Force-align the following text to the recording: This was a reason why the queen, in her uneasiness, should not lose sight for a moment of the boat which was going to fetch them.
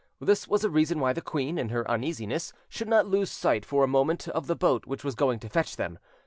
This 0.19 0.47
was 0.47 0.63
a 0.63 0.69
reason 0.71 0.99
why 0.99 1.13
the 1.13 1.21
queen, 1.21 1.59
in 1.59 1.69
her 1.69 1.87
uneasiness, 1.87 2.53
should 2.67 2.87
not 2.89 3.05
lose 3.05 3.29
sight 3.29 3.63
for 3.63 3.83
a 3.83 3.87
moment 3.87 4.27
of 4.29 4.47
the 4.47 4.55
boat 4.55 4.87
which 4.87 5.03
was 5.03 5.13
going 5.13 5.37
to 5.41 5.47
fetch 5.47 5.75
them. 5.75 5.99